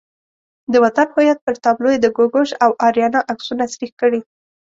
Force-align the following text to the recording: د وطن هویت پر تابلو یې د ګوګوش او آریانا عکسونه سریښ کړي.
د 0.71 0.73
وطن 0.83 1.07
هویت 1.15 1.39
پر 1.45 1.55
تابلو 1.63 1.89
یې 1.95 1.99
د 2.01 2.07
ګوګوش 2.17 2.49
او 2.63 2.71
آریانا 2.87 3.19
عکسونه 3.31 3.63
سریښ 3.73 3.91
کړي. 4.01 4.21